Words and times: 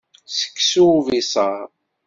Seksu 0.37 0.83
ubiṣaṛ. 0.97 1.59